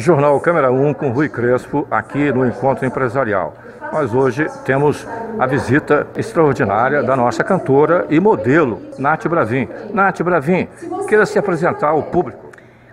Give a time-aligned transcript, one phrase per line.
[0.00, 3.52] Jornal Câmera 1 com Rui Crespo aqui no Encontro Empresarial.
[3.92, 5.06] Nós hoje temos
[5.38, 9.68] a visita extraordinária da nossa cantora e modelo, Nath Bravin.
[9.92, 10.66] Nath Bravin,
[11.06, 12.46] queira se apresentar ao público.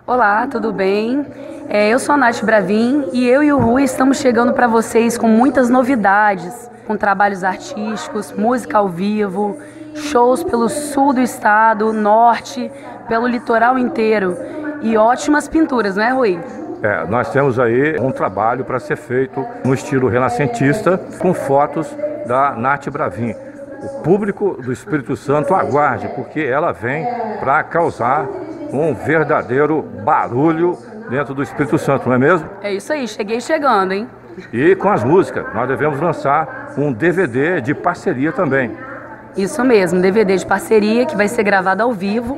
[0.05, 1.25] Olá, tudo bem?
[1.70, 5.17] É, eu sou a Nath Bravin e eu e o Rui estamos chegando para vocês
[5.17, 9.58] com muitas novidades, com trabalhos artísticos, música ao vivo,
[9.95, 12.70] shows pelo sul do estado, norte,
[13.08, 14.38] pelo litoral inteiro
[14.81, 16.66] e ótimas pinturas, não é, Rui?
[16.81, 21.95] É, nós temos aí um trabalho para ser feito no estilo renascentista, com fotos
[22.27, 23.34] da Nath Bravin.
[23.81, 27.08] O público do Espírito Santo aguarde, porque ela vem
[27.40, 28.27] para causar
[28.71, 30.77] um verdadeiro barulho
[31.09, 32.49] dentro do Espírito Santo, não é mesmo?
[32.62, 34.07] É isso aí, cheguei chegando, hein?
[34.54, 38.77] E com as músicas, nós devemos lançar um DVD de parceria também.
[39.35, 42.38] Isso mesmo, DVD de parceria que vai ser gravado ao vivo.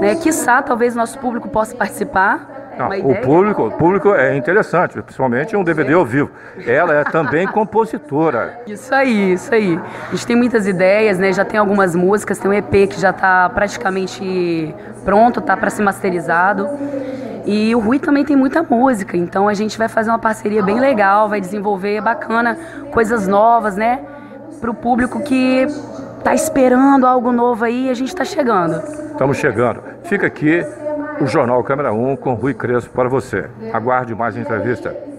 [0.00, 0.16] Né?
[0.16, 2.59] Quiçá, talvez nosso público possa participar.
[2.88, 6.30] Não, o público, o público é interessante, principalmente um DVD ao vivo.
[6.66, 8.60] Ela é também compositora.
[8.66, 9.78] Isso aí, isso aí.
[10.08, 11.32] A gente tem muitas ideias, né?
[11.32, 15.82] Já tem algumas músicas, tem um EP que já está praticamente pronto, tá para ser
[15.82, 16.68] masterizado.
[17.46, 20.78] E o Rui também tem muita música, então a gente vai fazer uma parceria bem
[20.78, 22.56] legal, vai desenvolver bacana,
[22.92, 24.00] coisas novas, né?
[24.60, 25.66] Para o público que
[26.22, 28.82] tá esperando algo novo aí a gente está chegando.
[29.12, 29.82] Estamos chegando.
[30.04, 30.64] Fica aqui
[31.20, 33.48] o Jornal Câmera 1 com Rui Crespo para você.
[33.72, 35.09] Aguarde mais entrevista.